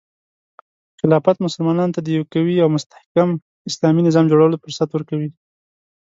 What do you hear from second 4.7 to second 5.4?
ورکوي.